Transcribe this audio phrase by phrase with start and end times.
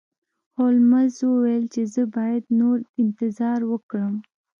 [0.57, 4.13] هولمز وویل چې زه باید نور انتظار وکړم.